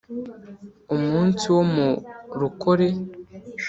[0.95, 1.89] umunsi wo mu
[2.39, 2.87] rukore,